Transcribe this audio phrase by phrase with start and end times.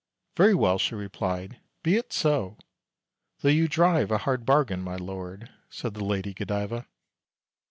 [0.35, 1.59] "Very well!" she replied.
[1.83, 2.57] "Be it so!
[3.41, 6.87] Though you drive a Hard bargain, my lord," said the Lady Godiva.